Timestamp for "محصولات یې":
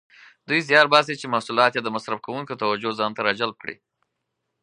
1.33-1.81